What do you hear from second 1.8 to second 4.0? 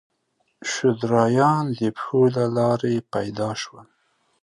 پښو له لارې پیدا شول.